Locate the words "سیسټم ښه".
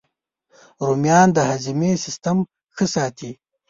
2.03-2.85